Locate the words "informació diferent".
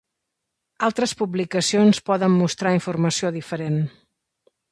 2.79-3.79